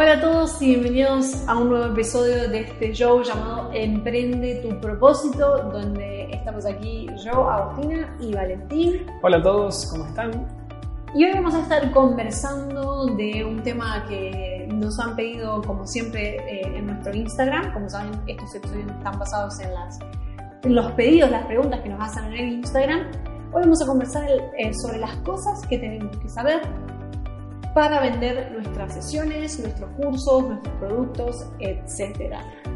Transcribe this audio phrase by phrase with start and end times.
[0.00, 4.80] Hola a todos y bienvenidos a un nuevo episodio de este show llamado Emprende tu
[4.80, 9.06] propósito, donde estamos aquí yo, Agustina y Valentín.
[9.22, 10.46] Hola a todos, ¿cómo están?
[11.16, 16.36] Y hoy vamos a estar conversando de un tema que nos han pedido, como siempre,
[16.48, 17.72] eh, en nuestro Instagram.
[17.72, 19.98] Como saben, estos episodios están basados en, las,
[20.62, 23.00] en los pedidos, las preguntas que nos hacen en el Instagram.
[23.50, 26.62] Hoy vamos a conversar eh, sobre las cosas que tenemos que saber
[27.78, 32.34] para vender nuestras sesiones, nuestros cursos, nuestros productos, etc.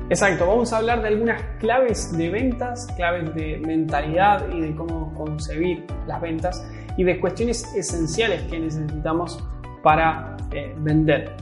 [0.08, 5.12] Exacto, vamos a hablar de algunas claves de ventas, claves de mentalidad y de cómo
[5.14, 6.64] concebir las ventas
[6.96, 9.42] y de cuestiones esenciales que necesitamos
[9.82, 11.34] para eh, vender.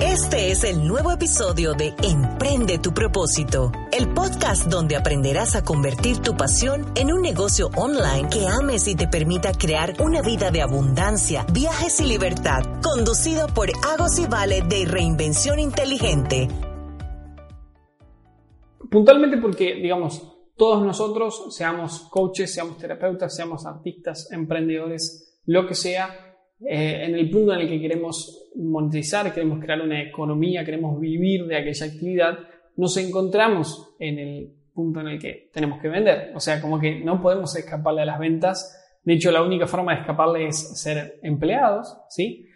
[0.00, 6.20] Este es el nuevo episodio de Emprende tu propósito, el podcast donde aprenderás a convertir
[6.20, 10.62] tu pasión en un negocio online que ames y te permita crear una vida de
[10.62, 16.48] abundancia, viajes y libertad, conducido por Agos y Vale de Reinvención Inteligente.
[18.90, 20.22] Puntualmente porque, digamos,
[20.56, 26.08] todos nosotros, seamos coaches, seamos terapeutas, seamos artistas, emprendedores, lo que sea,
[26.66, 31.46] eh, en el punto en el que queremos monetizar, queremos crear una economía, queremos vivir
[31.46, 32.38] de aquella actividad,
[32.76, 36.32] nos encontramos en el punto en el que tenemos que vender.
[36.34, 38.76] O sea, como que no podemos escaparle a las ventas.
[39.02, 42.46] De hecho, la única forma de escaparle es ser empleados, ¿sí?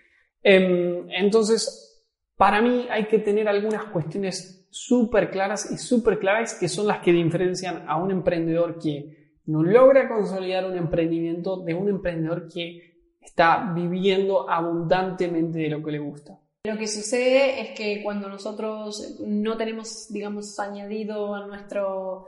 [0.42, 2.06] Em, entonces,
[2.36, 6.98] para mí hay que tener algunas cuestiones súper claras y súper claves que son las
[6.98, 12.93] que diferencian a un emprendedor que no logra consolidar un emprendimiento de un emprendedor que
[13.24, 16.38] está viviendo abundantemente de lo que le gusta.
[16.64, 22.26] Lo que sucede es que cuando nosotros no tenemos, digamos, añadido a nuestro,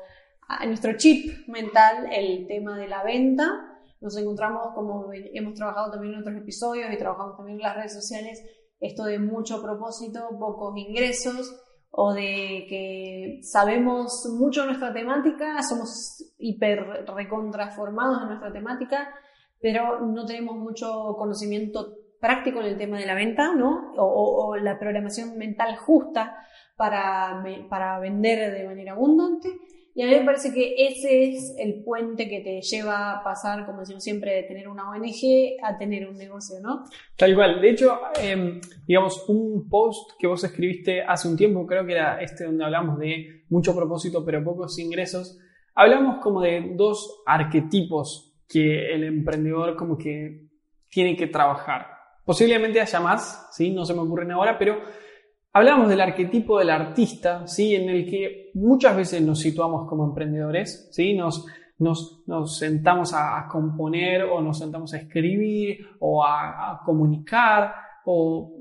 [0.48, 6.14] a nuestro chip mental el tema de la venta, nos encontramos, como hemos trabajado también
[6.14, 8.42] en otros episodios y trabajamos también en las redes sociales,
[8.78, 17.06] esto de mucho propósito, pocos ingresos, o de que sabemos mucho nuestra temática, somos hiper
[17.06, 19.08] recontraformados en nuestra temática,
[19.60, 23.92] pero no tenemos mucho conocimiento práctico en el tema de la venta, ¿no?
[23.96, 26.36] O, la programación mental justa
[26.76, 29.48] para, para vender de manera abundante.
[29.94, 33.64] Y a mí me parece que ese es el puente que te lleva a pasar,
[33.64, 36.84] como decimos siempre, de tener una ONG a tener un negocio, ¿no?
[37.16, 37.62] Tal cual.
[37.62, 42.20] De hecho, em, digamos, un post que vos escribiste hace un tiempo, creo que era
[42.20, 45.38] este donde hablamos de mucho propósito pero pocos ingresos,
[45.74, 50.46] hablamos como de dos arquetipos que el emprendedor como que
[50.88, 51.86] tiene que trabajar.
[52.24, 53.70] Posiblemente haya más, ¿sí?
[53.70, 54.80] no se me ocurren ahora, pero
[55.52, 57.74] hablamos del arquetipo del artista, ¿sí?
[57.74, 61.14] en el que muchas veces nos situamos como emprendedores, ¿sí?
[61.14, 61.46] nos,
[61.78, 67.74] nos, nos sentamos a, componer o nos sentamos a escribir o a, comunicar
[68.04, 68.58] o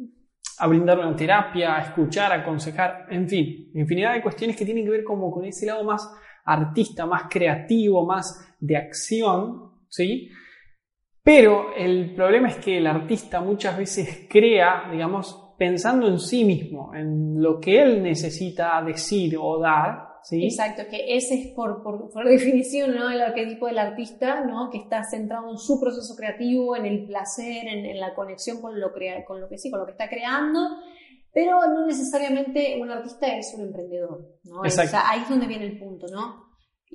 [0.58, 4.86] a brindar una terapia, a escuchar, a aconsejar, en fin, infinidad de cuestiones que tienen
[4.86, 6.10] que ver como con ese lado más
[6.46, 10.30] artista, más creativo, más de acción, ¿sí?
[11.24, 16.94] Pero el problema es que el artista muchas veces crea, digamos, pensando en sí mismo,
[16.94, 20.46] en lo que él necesita decir o dar, ¿sí?
[20.46, 23.10] Exacto, que ese es por, por, definición ¿no?
[23.10, 24.70] el arquetipo del artista, ¿no?
[24.70, 28.92] que está centrado en su proceso creativo, en el placer, en, la conexión con lo,
[29.26, 30.60] con lo que sí, con lo que está creando,
[31.34, 34.64] pero no necesariamente un artista es un emprendedor, ¿no?
[34.64, 34.98] Exacto.
[35.04, 36.45] ahí es donde viene el punto, ¿no?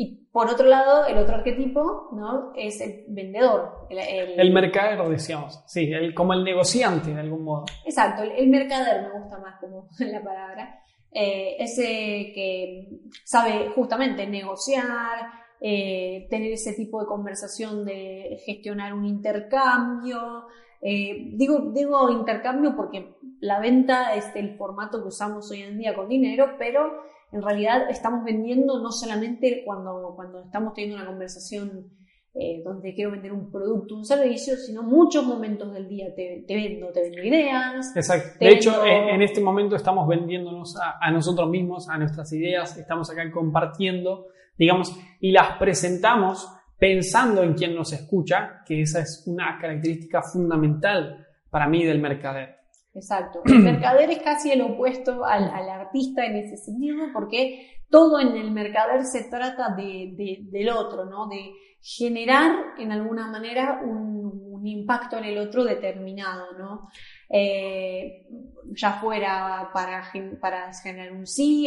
[0.00, 2.54] Y por otro lado, el otro arquetipo ¿no?
[2.56, 3.86] es el vendedor.
[3.90, 4.50] El, el...
[4.50, 5.62] mercader, decíamos.
[5.66, 7.66] Sí, el, como el negociante, de algún modo.
[7.84, 10.80] Exacto, el, mercader me gusta más como la palabra.
[11.12, 12.88] Eh, ese que
[13.26, 15.18] sabe justamente negociar,
[15.60, 20.46] eh, tener ese tipo de conversación de gestionar un intercambio.
[20.80, 25.94] Eh, digo, digo intercambio porque la venta es el formato que usamos hoy en día
[25.94, 31.90] con dinero, pero en realidad estamos vendiendo no solamente cuando, cuando estamos teniendo una conversación
[32.32, 36.92] eh, donde quiero vender un producto, un servicio, sino muchos momentos del día te, vendo,
[36.92, 37.92] te vendo ideas.
[37.96, 38.38] Exacto.
[38.38, 43.28] De hecho, en, este momento estamos vendiéndonos a, nosotros mismos, a nuestras ideas, estamos acá
[43.32, 46.48] compartiendo, digamos, y las presentamos
[46.78, 52.59] pensando en quien nos escucha, que esa es una característica fundamental para mí del mercader.
[53.00, 53.40] Exacto.
[53.46, 58.52] El mercader es casi el opuesto al, artista en ese sentido, porque todo en el
[58.52, 61.26] mercader se trata de, del otro, ¿no?
[61.26, 61.52] De
[61.82, 64.30] generar en alguna manera un,
[64.62, 66.90] impacto en el otro determinado, ¿no?
[67.30, 68.26] Eh,
[68.72, 70.04] ya fuera para,
[70.38, 71.66] para generar un sí,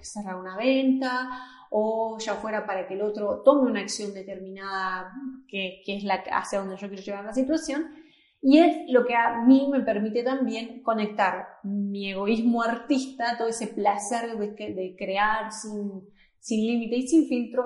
[0.00, 1.28] cerrar una venta,
[1.70, 5.12] o ya fuera para que el otro tome una acción determinada
[5.46, 7.99] que, que es la hacia donde yo quiero llevar la situación.
[8.42, 13.68] Y es lo que a mí me permite también conectar mi egoísmo artista, todo ese
[13.68, 16.08] placer de, crear sin,
[16.38, 17.64] sin límite y sin filtro,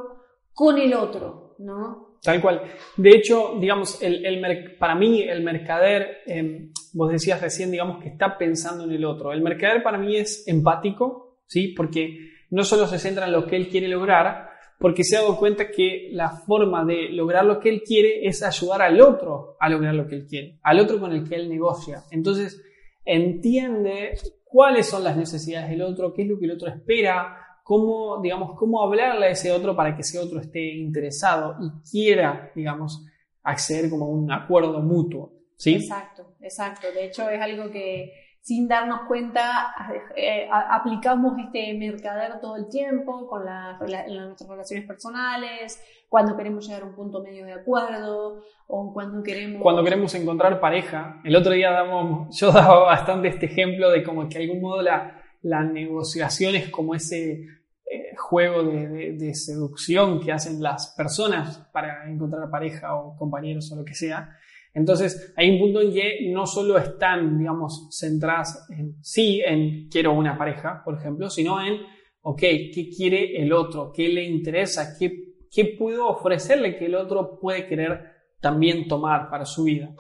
[0.53, 2.15] con el otro, ¿no?
[2.25, 2.63] Tal cual.
[2.97, 8.09] De hecho, digamos, el, el para mí el mercader, em, vos decías recién, digamos, que
[8.09, 9.33] está pensando en el otro.
[9.33, 11.69] El mercader para mí es empático, ¿sí?
[11.77, 15.37] Porque no solo se centra en lo que él quiere lograr, porque se ha dado
[15.37, 19.69] cuenta que la forma de lograr lo que él quiere es ayudar al otro a
[19.69, 22.03] lograr lo que él quiere, al otro con el que él negocia.
[22.11, 22.63] Entonces,
[23.05, 28.21] entiende cuáles son las necesidades del otro, qué es lo que el otro espera, cómo,
[28.21, 33.05] digamos, cómo hablarle a ese otro para que ese otro esté interesado y quiera, digamos,
[33.43, 35.33] acceder como a un acuerdo mutuo.
[35.57, 35.75] ¿sí?
[35.75, 36.87] Exacto, exacto.
[36.93, 38.13] De hecho, es algo que
[38.45, 39.75] sin darnos cuenta,
[40.15, 46.85] eh, aplicamos este mercader todo el tiempo con nuestras relaciones personales, cuando queremos llegar a
[46.85, 49.63] un punto medio de acuerdo o cuando queremos...
[49.63, 51.23] Cuando queremos encontrar pareja.
[51.25, 54.83] El otro día damos, yo daba bastante este ejemplo de como que de algún modo
[54.83, 57.47] la, la negociación es como ese
[57.91, 63.77] eh, juego de, de seducción que hacen las personas para encontrar pareja o compañeros o
[63.77, 64.37] lo que sea.
[64.75, 70.13] Entonces, hay un punto en que no solo están, digamos, centradas en sí, en quiero
[70.13, 71.81] una pareja, por ejemplo, sino en,
[72.23, 73.93] ok, ¿qué quiere el otro?
[73.95, 74.97] ¿Qué le interesa?
[74.99, 75.13] ¿Qué,
[75.51, 79.95] qué puedo ofrecerle que el otro puede querer también tomar para su vida?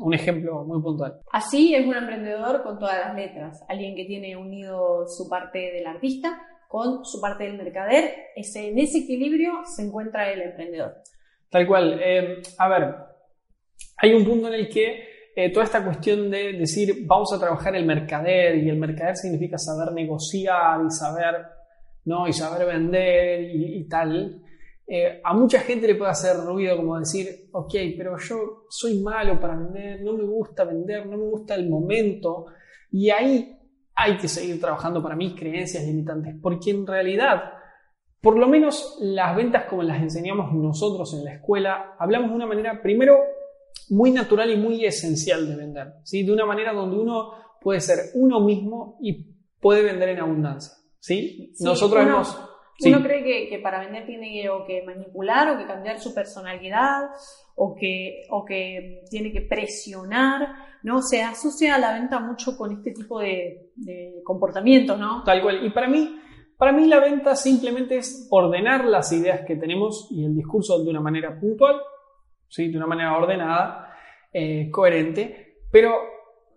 [0.00, 1.20] Un ejemplo muy puntual.
[1.30, 5.86] Así es un emprendedor con todas las letras, alguien que tiene unido su parte del
[5.86, 8.14] artista con su parte del mercader.
[8.36, 10.94] Ese, en ese equilibrio se encuentra el emprendedor.
[11.50, 12.00] Tal cual.
[12.00, 12.94] Eh, a ver,
[14.00, 17.76] hay un punto en el que eh, toda esta cuestión de decir vamos a trabajar
[17.76, 21.36] el mercader y el mercader significa saber negociar y saber,
[22.04, 22.26] ¿no?
[22.26, 24.42] y saber vender y, tal,
[24.86, 29.38] eh, a mucha gente le puede hacer ruido como decir, ok, pero yo soy malo
[29.38, 32.46] para vender, no me gusta vender, no me gusta el momento
[32.90, 33.56] y ahí
[33.94, 37.52] hay que seguir trabajando para mis creencias limitantes, porque en realidad,
[38.20, 42.46] por lo menos las ventas como las enseñamos nosotros en la escuela, hablamos de una
[42.46, 43.18] manera, primero,
[43.90, 46.24] muy natural y muy esencial de vender, ¿sí?
[46.24, 49.26] de una manera donde uno puede ser uno mismo y
[49.60, 50.72] puede vender en abundancia.
[50.98, 51.52] ¿sí?
[51.60, 52.46] Nosotros uno, hemos...
[52.82, 57.10] Uno cree que, para vender tiene que, o que manipular o que cambiar su personalidad
[57.54, 60.48] o que, o que tiene que presionar,
[60.82, 61.02] ¿no?
[61.02, 65.22] Se asocia a la venta mucho con este tipo de, de comportamientos, ¿no?
[65.24, 65.62] Tal cual.
[65.66, 66.16] Y para mí,
[66.56, 70.88] para mí la venta simplemente es ordenar las ideas que tenemos y el discurso de
[70.88, 71.76] una manera puntual
[72.56, 73.94] de una manera ordenada,
[74.32, 75.94] eh, coherente, pero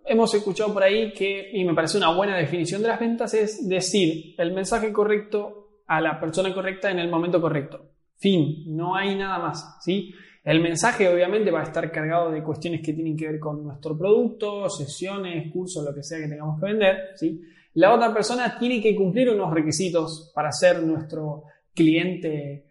[0.04, 3.68] hemos escuchado por ahí que, y me parece una buena definición de las ventas, es
[3.68, 7.90] decir el mensaje correcto a la persona correcta en el momento correcto.
[8.16, 9.78] Fin, no hay nada más.
[9.80, 10.12] ¿sí?
[10.42, 13.96] El mensaje obviamente va a estar cargado de cuestiones que tienen que ver con nuestro
[13.96, 16.96] producto, sesiones, cursos, lo que sea que tengamos que vender.
[17.16, 17.40] ¿sí?
[17.74, 22.66] La otra persona tiene que cumplir unos requisitos para ser nuestro cliente,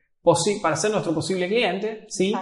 [0.61, 2.05] para ser nuestro posible cliente.
[2.07, 2.33] ¿sí?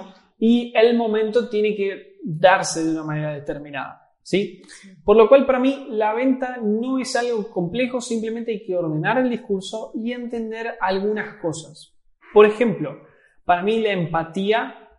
[0.43, 4.09] Y el momento tiene que darse de una manera determinada.
[4.23, 4.63] ¿sí?
[5.05, 9.19] Por lo cual para mí la venta no es algo complejo, simplemente hay que ordenar
[9.19, 11.95] el discurso y entender algunas cosas.
[12.33, 13.03] Por ejemplo,
[13.45, 14.89] para mí la empatía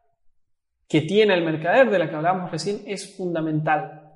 [0.88, 4.12] que tiene el mercader de la que hablábamos recién es fundamental.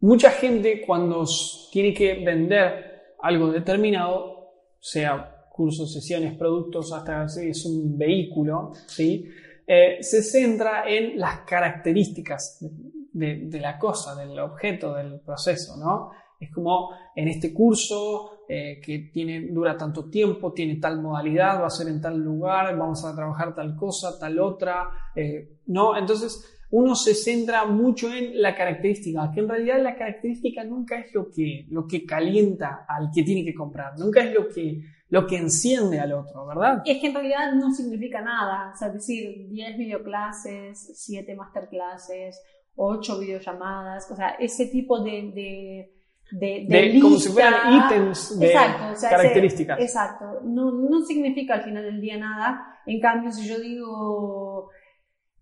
[0.00, 1.24] Mucha gente cuando
[1.72, 9.28] tiene que vender algo determinado, sea cursos, sesiones, productos, hasta es un vehículo, ¿sí?
[9.66, 12.64] Eh, se centra en las características
[13.12, 16.12] de, la cosa, del objeto, del proceso, ¿no?
[16.38, 21.66] Es como en este curso eh, que tiene, dura tanto tiempo, tiene tal modalidad, va
[21.66, 25.98] a ser en tal lugar, vamos a trabajar tal cosa, tal otra, eh, ¿no?
[25.98, 31.12] Entonces uno se centra mucho en la característica, que en realidad la característica nunca es
[31.12, 35.26] lo que, lo que calienta al que tiene que comprar, nunca es lo que lo
[35.26, 36.82] que enciende al otro, ¿verdad?
[36.84, 38.72] Es que en realidad no significa nada.
[38.74, 42.40] O sea, es decir, 10 videoclases, 7 masterclasses,
[42.76, 45.98] 8 videollamadas, o sea, ese tipo de, de
[46.30, 48.52] de, como si fueran ítems de
[49.00, 49.80] características.
[49.80, 50.40] exacto.
[50.44, 52.80] No, no significa al final del día nada.
[52.84, 54.68] En cambio, si yo digo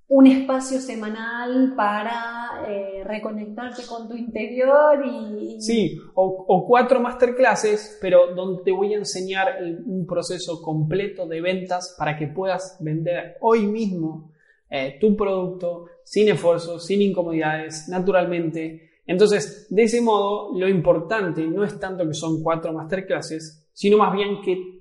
[0.08, 5.60] un espacio semanal para eh, reconectarte con tu interior y...
[5.60, 11.96] Sí, o, cuatro masterclasses, pero donde te voy a enseñar un proceso completo de ventas
[11.98, 14.30] para que puedas vender hoy mismo
[14.70, 18.90] eh, tu producto sin esfuerzo, sin incomodidades, naturalmente.
[19.06, 24.12] Entonces, de ese modo, lo importante no es tanto que son cuatro masterclasses, sino más
[24.14, 24.75] bien que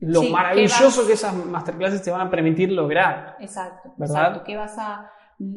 [0.00, 3.36] lo maravilloso que, esas masterclasses te van a permitir lograr.
[3.40, 4.16] Exacto, ¿verdad?
[4.16, 4.44] Exacto.
[4.44, 5.10] ¿Qué vas a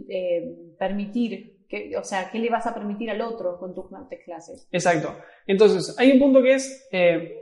[0.09, 1.53] eh, permitir?
[1.99, 4.67] o sea, ¿qué le vas a permitir al otro con tus masterclasses?
[4.71, 5.15] Exacto.
[5.47, 7.33] Entonces, hay un punto que es eh,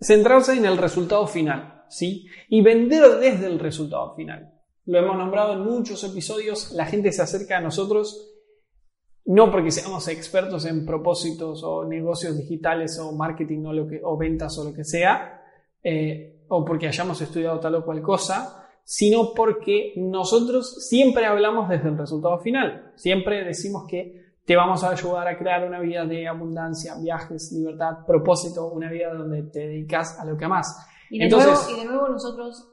[0.00, 2.26] centrarse en el resultado final, ¿sí?
[2.48, 4.52] Y vender desde el resultado final.
[4.84, 8.32] Lo hemos nombrado en muchos episodios, la gente se acerca a nosotros
[9.24, 14.16] no porque seamos expertos en propósitos o negocios digitales o marketing o, lo que, o
[14.16, 15.41] ventas o lo que sea,
[15.82, 21.88] eh, o porque hayamos estudiado tal o cual cosa, sino porque nosotros siempre hablamos desde
[21.88, 22.92] el resultado final.
[22.96, 28.04] Siempre decimos que te vamos a ayudar a crear una vida de abundancia, viajes, libertad,
[28.06, 30.76] propósito, una vida donde te dedicas a lo que amas.
[31.10, 32.72] Y de, nuevo, y de nuevo nosotros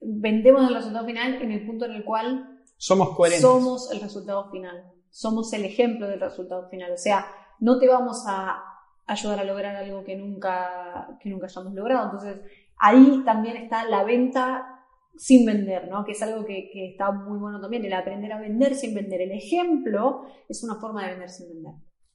[0.00, 3.42] vendemos el resultado final en el punto en el cual somos coherentes.
[3.42, 4.92] Somos el resultado final.
[5.10, 6.92] Somos el ejemplo del resultado final.
[6.92, 7.26] O sea,
[7.60, 8.62] no te vamos a
[9.06, 12.04] ayudar a lograr algo que nunca, que nunca hayamos logrado.
[12.06, 12.40] Entonces,
[12.78, 14.76] ahí también está la venta
[15.16, 16.04] sin vender, ¿no?
[16.04, 19.22] Que es algo que, está muy bueno también, el aprender a vender sin vender.
[19.22, 21.72] El ejemplo es una forma de vender sin vender.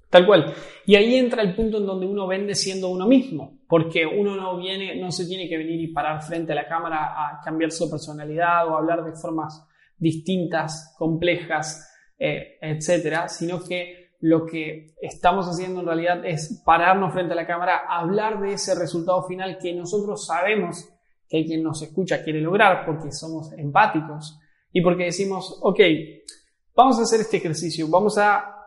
[0.10, 0.54] Tal cual.
[0.86, 4.58] Y ahí entra el punto en donde uno vende siendo uno mismo, porque uno no
[4.58, 7.90] viene, no se tiene que venir y parar frente a la cámara a cambiar su
[7.90, 9.66] personalidad o hablar de formas
[9.98, 17.34] distintas, complejas, eh, etcétera, sino que lo que estamos haciendo en realidad es pararnos frente
[17.34, 20.88] a la cámara, hablar de ese resultado final que nosotros sabemos
[21.28, 24.40] que quien nos escucha quiere lograr porque somos empáticos
[24.72, 25.80] y porque decimos, ok,
[26.75, 28.58] vamos a hacer este ejercicio, vamos a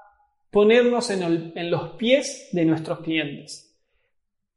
[0.50, 3.76] ponernos en, los pies de nuestros clientes,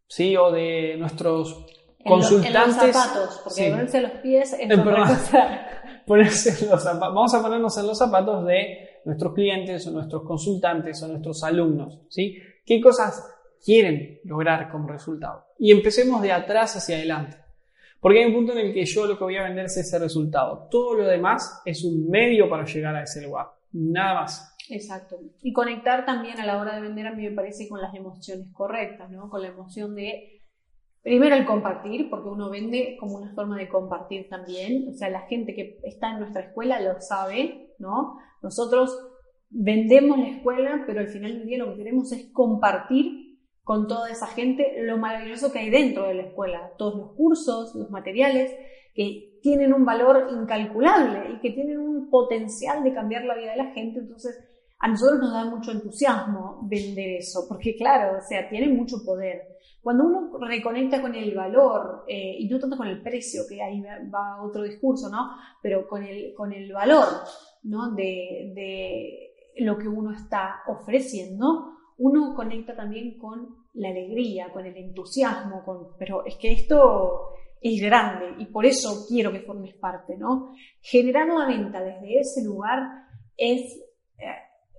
[0.07, 0.35] ¿sí?
[0.35, 1.65] O de nuestros
[2.03, 2.55] consultantes.
[2.55, 5.67] en los zapatos, porque ponerse los pies es eh, otra cosa.
[6.07, 7.13] Ponerse los zapatos.
[7.13, 12.01] Vamos a ponernos en los zapatos de nuestros clientes o nuestros consultantes o nuestros alumnos,
[12.09, 12.37] ¿sí?
[12.65, 13.25] ¿Qué cosas
[13.63, 15.45] quieren lograr como resultado?
[15.57, 17.37] Y empecemos de atrás hacia adelante.
[18.01, 19.97] Porque hay un punto en el que yo lo que voy a vender es ese
[19.97, 20.67] resultado.
[20.69, 23.47] Todo lo demás es un medio para llegar a ese lugar.
[23.71, 24.55] Nada más.
[24.69, 25.17] Exacto.
[25.41, 28.51] Y conectar también a la hora de vender a mí me parece con las emociones
[28.51, 29.29] correctas, ¿no?
[29.29, 30.41] Con la emoción de,
[31.01, 34.89] primero el compartir, porque uno vende como una forma de compartir también.
[34.89, 38.17] O sea, la gente que está en nuestra escuela lo sabe, ¿no?
[38.41, 38.97] Nosotros
[39.49, 43.27] vendemos la escuela, pero al final del día lo que queremos es compartir
[43.63, 47.75] con toda esa gente lo maravilloso que hay dentro de la escuela, todos los cursos,
[47.75, 48.55] los materiales,
[48.93, 53.57] que tienen un valor incalculable y que tienen un potencial de cambiar la vida de
[53.57, 53.99] la gente.
[53.99, 54.35] Entonces,
[54.79, 59.41] a nosotros nos da mucho entusiasmo vender eso, porque claro, o sea, tiene mucho poder.
[59.87, 63.81] Cuando uno reconecta con el valor, eh, y no tanto con el precio, que ahí
[63.81, 65.29] va otro discurso, ¿no?
[65.61, 67.05] Pero con el, con el valor,
[67.63, 67.91] ¿no?
[67.91, 74.75] De, de lo que uno está ofreciendo, uno conecta también con la alegría, con el
[74.75, 77.29] entusiasmo, con, pero es que esto
[77.61, 80.51] es grande y por eso quiero que formes parte, ¿no?
[80.81, 82.81] Generar la venta desde ese lugar
[83.37, 83.61] es
[84.17, 84.25] eh,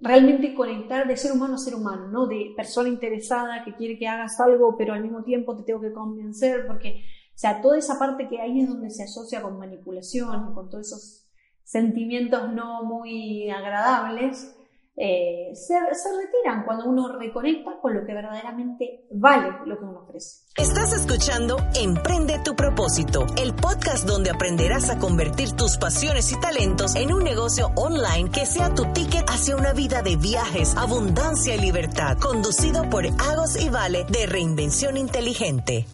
[0.00, 2.26] realmente conectar de ser humano a ser humano, ¿no?
[2.26, 5.92] De persona interesada que quiere que hagas algo, pero al mismo tiempo te tengo que
[5.92, 10.54] convencer, porque, o sea, toda esa parte que ahí es donde se asocia con manipulación,
[10.54, 11.28] con todos esos
[11.62, 14.57] sentimientos no muy agradables,
[15.00, 20.00] eh, se, se, retiran cuando uno reconecta con lo que verdaderamente vale lo que uno
[20.00, 20.44] ofrece.
[20.56, 26.96] Estás escuchando Emprende tu propósito, el podcast donde aprenderás a convertir tus pasiones y talentos
[26.96, 31.60] en un negocio online que sea tu ticket hacia una vida de viajes, abundancia y
[31.60, 35.86] libertad, conducido por Agos y Vale de Reinvención Inteligente.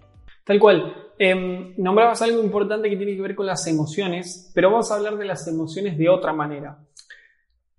[0.47, 0.95] Tal cual.
[1.19, 5.17] Eh, nombrabas algo importante que tiene que ver con las emociones, pero vamos a hablar
[5.17, 6.79] de las emociones de otra manera.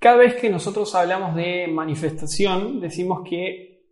[0.05, 3.87] Cada vez que nosotros hablamos de manifestación, decimos que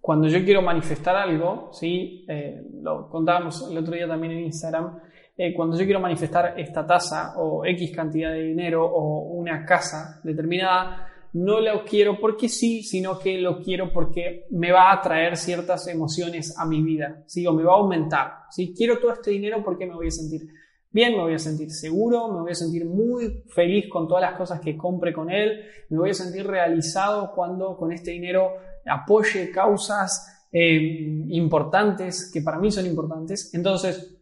[0.00, 2.24] cuando yo quiero manifestar algo, ¿sí?
[2.26, 4.98] Eh, lo contábamos el otro día también en Instagram,
[5.38, 10.20] eh, cuando yo quiero manifestar esta tasa o X cantidad de dinero o una casa
[10.24, 15.36] determinada, no lo quiero porque sí, sino que lo quiero porque me va a traer
[15.36, 17.46] ciertas emociones a mi vida, ¿sí?
[17.46, 18.32] o me va a aumentar.
[18.50, 18.74] ¿sí?
[18.76, 20.48] Quiero todo este dinero porque me voy a sentir
[20.94, 24.34] bien, me voy a sentir seguro, me voy a sentir muy feliz con todas las
[24.34, 28.52] cosas que compre con él, me voy a sentir realizado cuando con este dinero
[28.86, 33.52] apoye causas eh, importantes que para mí son importantes.
[33.54, 34.16] Entonces,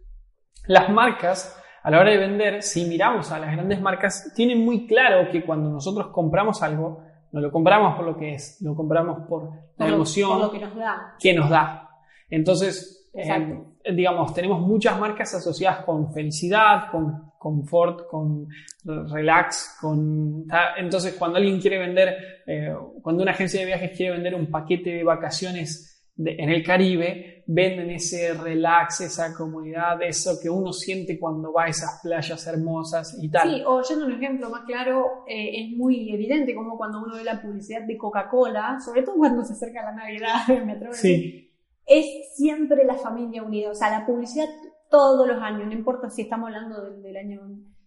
[0.66, 4.86] las marcas a la hora de vender, si miramos a las grandes marcas, tienen muy
[4.86, 7.02] claro que cuando nosotros compramos algo,
[7.32, 11.16] no lo compramos por lo que es, lo compramos por la emoción que nos da.
[11.18, 11.90] Que nos da.
[12.30, 13.62] Entonces, eh,
[13.94, 18.48] digamos, tenemos muchas marcas asociadas con felicidad, con confort, con
[18.84, 20.46] relax, con...
[20.76, 24.90] Entonces, cuando alguien quiere vender, eh, cuando una agencia de viajes quiere vender un paquete
[24.90, 31.52] de vacaciones en el Caribe, venden ese relax, esa comodidad, eso que uno siente cuando
[31.52, 33.50] va a esas playas hermosas y tal.
[33.50, 37.24] Sí, o yendo un ejemplo más claro, eh, es muy evidente como cuando uno ve
[37.24, 41.51] la publicidad de Coca-Cola, sobre todo cuando se acerca la Navidad, me atrevo sí.
[41.86, 44.48] Es siempre la familia unida, o sea, la publicidad
[44.90, 47.40] todos los años, no importa si estamos hablando del, año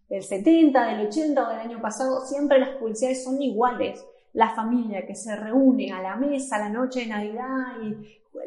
[0.09, 4.03] del 70, del 80 o del año pasado, siempre las publicidades son iguales.
[4.33, 7.95] La familia que se reúne a la mesa la noche de Navidad y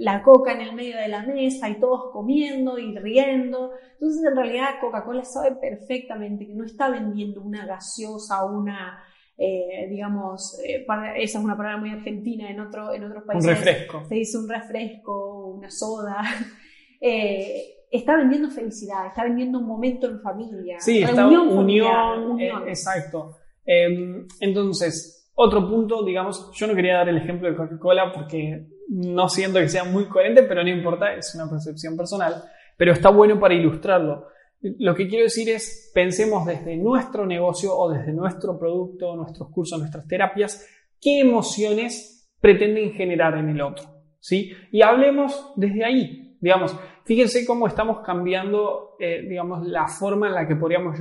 [0.00, 3.73] la coca en el medio de la mesa y todos comiendo y riendo.
[3.93, 9.02] Entonces, en realidad, Coca-Cola sabe perfectamente que no está vendiendo una gaseosa o una,
[9.40, 10.85] eh, digamos, eh,
[11.16, 14.04] esa es una palabra muy argentina, en, otro, en otros países un refresco.
[14.09, 16.23] se dice un refresco, una soda.
[17.00, 20.80] Eh, está vendiendo felicidad, está vendiendo un momento en familia.
[20.80, 23.37] Sí, está unión, eh, exacto.
[23.64, 29.28] Em, entonces, otro punto, digamos, yo no quería dar el ejemplo de Coca-Cola porque no
[29.28, 32.42] siento que sea muy coherente, pero no importa, es una percepción personal,
[32.76, 34.26] pero está bueno para ilustrarlo.
[34.61, 39.79] Lo que quiero decir es, pensemos desde nuestro negocio o desde nuestro producto, nuestros cursos,
[39.79, 40.67] nuestras terapias,
[41.00, 43.85] qué emociones pretenden generar en el otro,
[44.19, 44.53] ¿sí?
[44.73, 46.77] Y hablemos desde ahí, digamos,
[47.09, 50.99] Fíjense cómo estamos cambiando, eh, digamos, la forma en la que podríamos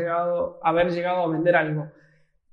[0.64, 1.88] haber llegado a vender algo.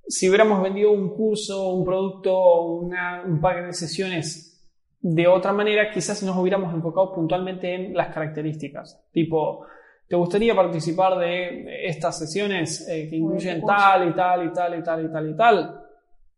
[0.08, 4.60] Si hubiéramos vendido un curso, un producto un par de sesiones
[5.00, 9.00] de otra manera, quizás nos hubiéramos enfocado puntualmente en las características.
[9.12, 9.64] Tipo,
[10.08, 14.82] ¿te gustaría participar de estas sesiones eh, que incluyen tal y tal y tal y
[14.82, 15.80] tal y tal y tal?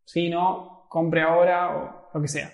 [0.05, 2.51] Si no, compre ahora o lo que sea.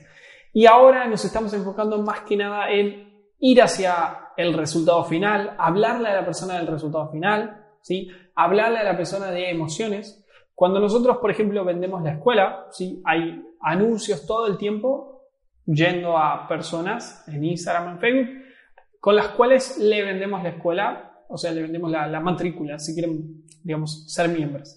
[0.53, 6.09] Y ahora nos estamos enfocando más que nada en ir hacia el resultado final, hablarle
[6.09, 8.11] a la persona del resultado final, ¿sí?
[8.35, 10.25] hablarle a la persona de emociones.
[10.55, 13.03] Cuando nosotros, por ejemplo, vendemos la escuela, ¿sí?
[13.05, 15.29] hay anuncios todo el tiempo
[15.67, 18.42] yendo a personas en Instagram, en Facebook,
[19.03, 23.43] con las cuales le vendemos la escuela, o sea, le vendemos la, matrícula, si quieren,
[23.65, 24.77] digamos, ser miembros.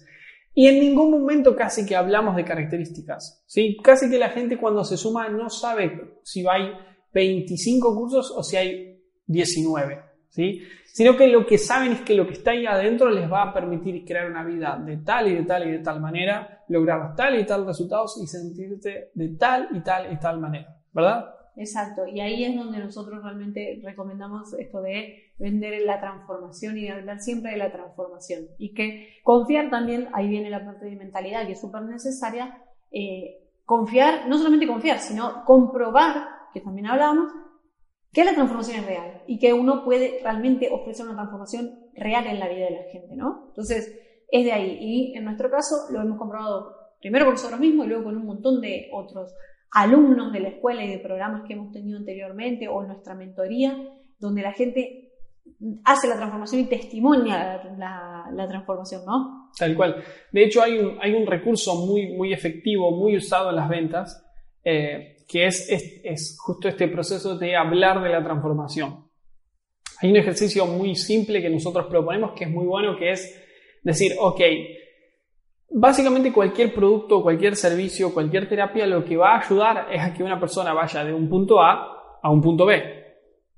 [0.52, 3.76] Y en ningún momento casi que hablamos de características, ¿sí?
[3.84, 6.72] Casi que la gente cuando se suma no sabe si hay
[7.14, 10.60] 25 cursos o si hay 19, ¿sí?
[10.86, 13.54] Sino que lo que saben es que lo que está ahí adentro les va a
[13.54, 17.38] permitir crear una vida de tal y de tal y de tal manera, lograr tal
[17.38, 21.35] y tal resultados y sentirte de tal y tal y tal manera, ¿verdad?
[21.56, 26.88] Exacto, y ahí es donde nosotros realmente recomendamos esto de vender en la transformación y
[26.88, 28.48] hablar siempre de la transformación.
[28.58, 33.48] Y que confiar también, ahí viene la parte de mentalidad que es súper necesaria, eh,
[33.64, 37.32] confiar, no solamente confiar, sino comprobar, que también hablamos,
[38.12, 42.38] que la transformación es real y que uno puede realmente ofrecer una transformación real en
[42.38, 43.46] la vida de la gente, ¿no?
[43.48, 44.78] Entonces, es de ahí.
[44.80, 48.26] Y en nuestro caso lo hemos comprobado primero con nosotros mismos y luego con un
[48.26, 49.34] montón de otros
[49.72, 53.76] alumnos de la escuela y de programas que hemos tenido anteriormente o nuestra mentoría,
[54.18, 55.06] donde la gente
[55.84, 59.50] hace la transformación y testimonia la, transformación, ¿no?
[59.56, 60.02] Tal cual.
[60.32, 64.24] De hecho, hay un, hay un recurso muy, muy efectivo, muy usado en las ventas,
[64.64, 65.68] eh, que es,
[66.04, 69.06] es, justo este proceso de hablar de la transformación.
[70.00, 73.42] Hay un ejercicio muy simple que nosotros proponemos que es muy bueno, que es
[73.82, 74.40] decir, ok,
[75.70, 80.22] básicamente cualquier producto, cualquier servicio, cualquier terapia lo que va a ayudar es a que
[80.22, 82.82] una persona vaya de un punto A a un punto B.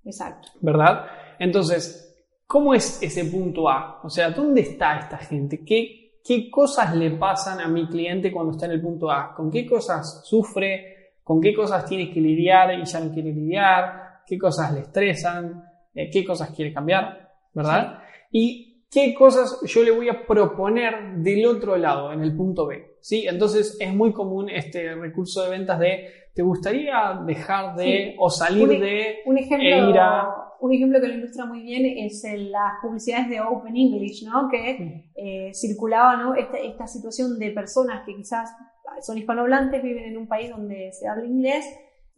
[0.04, 0.48] Exacto.
[0.60, 1.06] ¿Verdad?
[1.38, 2.16] Entonces,
[2.46, 4.00] ¿cómo es ese punto A?
[4.02, 5.64] O sea, ¿dónde está esta gente?
[5.64, 9.34] ¿Qué, qué cosas le pasan a mi cliente cuando está en el punto A?
[9.34, 10.96] ¿Con qué cosas sufre?
[11.28, 15.62] con qué cosas tiene que lidiar y ya no quiere lidiar, qué cosas le estresan,
[15.94, 17.98] eh, qué cosas quiere cambiar, ¿verdad?
[18.32, 22.96] Y qué cosas yo le voy a proponer del otro lado, en el punto B,
[23.00, 23.26] ¿sí?
[23.26, 28.68] Entonces es muy común este recurso de ventas de, ¿te gustaría dejar de o salir
[28.68, 30.44] de un ejemplo, e ir a...
[30.60, 34.48] Un ejemplo que lo ilustra muy bien es las publicidades de Open English, ¿no?
[34.50, 36.34] Que eh, circulaba, ¿no?
[36.34, 38.50] Esta, esta situación de personas que quizás
[39.02, 41.64] son hispanohablantes, viven en un país donde se habla inglés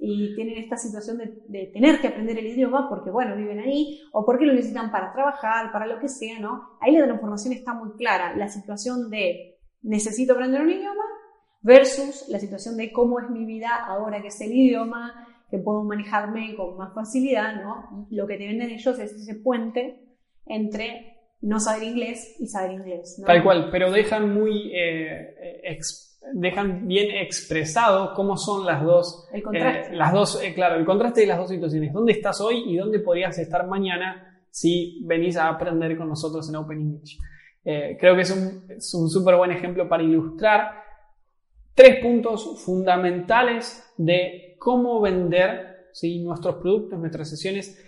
[0.03, 4.25] y tienen esta situación de, tener que aprender el idioma porque, bueno, viven ahí o
[4.25, 6.79] porque lo necesitan para trabajar, para lo que sea, ¿no?
[6.81, 8.35] Ahí la transformación está muy clara.
[8.35, 11.05] La situación de necesito aprender un idioma
[11.61, 15.85] versus la situación de cómo es mi vida ahora que sé el idioma, que puedo
[15.85, 18.07] manejarme con más facilidad, ¿no?
[18.11, 20.01] Lo que te venden ellos es ese puente
[20.47, 23.17] entre no saber inglés y saber inglés.
[23.21, 23.27] ¿no?
[23.27, 29.43] Tal cual, pero dejan muy eh, ex- dejan bien expresado cómo son las dos, El
[29.43, 29.93] contraste.
[29.93, 31.93] eh, las dos, eh, claro, el contraste de las dos situaciones.
[31.93, 36.57] ¿Dónde estás hoy y dónde podrías estar mañana si venís a aprender con nosotros en
[36.57, 37.19] Open English?
[37.65, 40.81] Eh, creo que es un, es un súper buen ejemplo para ilustrar
[41.75, 46.23] tres puntos fundamentales de cómo vender ¿sí?
[46.23, 47.79] nuestros productos, nuestras sesiones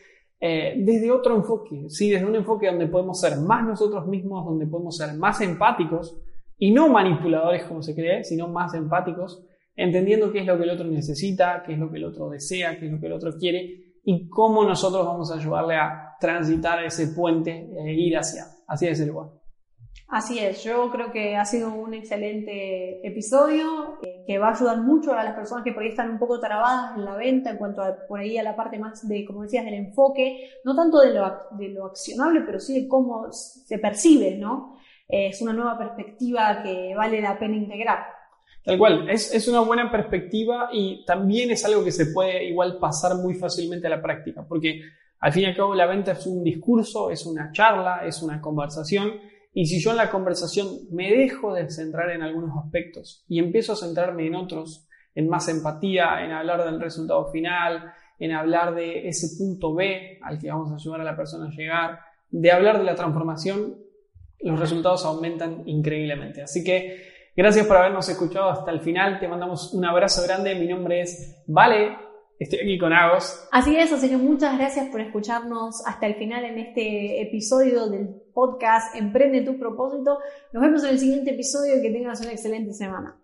[0.41, 2.11] eh, desde otro enfoque, ¿sí?
[2.11, 6.19] desde un enfoque donde podemos ser más nosotros mismos, donde podemos ser más empáticos
[6.63, 9.45] y no manipuladores como se cree, sino más empáticos,
[9.75, 12.79] entendiendo qué es lo que el otro necesita, qué es lo que el otro desea,
[12.79, 16.85] qué es lo que el otro quiere y cómo nosotros vamos a ayudarle a transitar
[16.85, 19.31] ese puente e ir hacia, hacia ese lugar.
[20.07, 24.83] Así es, yo creo que ha sido un excelente episodio eh, que va a ayudar
[24.83, 27.57] mucho a las personas que por ahí están un poco trabadas en la venta en
[27.57, 31.01] cuanto a por ahí a la parte más de, como decías, del enfoque, no tanto
[31.01, 31.25] de lo,
[31.59, 34.77] de lo accionable, pero sí de cómo se percibe, ¿no?
[35.13, 37.99] Es una nueva perspectiva que vale la pena integrar.
[38.65, 42.79] Tal cual, es, es una buena perspectiva y también es algo que se puede igual
[42.79, 44.81] pasar muy fácilmente a la práctica, porque
[45.19, 48.41] al fin y al cabo la venta es un discurso, es una charla, es una
[48.41, 49.21] conversación,
[49.53, 53.75] y si yo en la conversación me dejo de centrar en algunos aspectos y empiezo
[53.75, 59.09] a centrarme en otros, en más empatía, en hablar del resultado final, en hablar de
[59.09, 61.99] ese punto B al que vamos a ayudar a la persona a llegar,
[62.31, 63.77] de hablar de la transformación,
[64.43, 66.43] los resultados aumentan increíblemente.
[66.43, 69.19] Así que Gracias por habernos escuchado hasta el final.
[69.19, 70.55] Te mandamos un abrazo grande.
[70.55, 71.97] Mi nombre es Vale.
[72.39, 73.49] Estoy aquí con Agos.
[73.53, 78.09] Así es, así que muchas gracias por escucharnos hasta el final en este episodio del
[78.35, 80.19] podcast Emprende tu propósito.
[80.53, 83.22] Nos vemos en el siguiente episodio y que tengas una excelente semana.